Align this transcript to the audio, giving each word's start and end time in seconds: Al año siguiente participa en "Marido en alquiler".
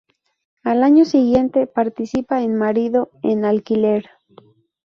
Al 0.63 0.81
año 0.81 1.05
siguiente 1.05 1.67
participa 1.67 2.41
en 2.41 2.55
"Marido 2.57 3.11
en 3.21 3.45
alquiler". 3.45 4.09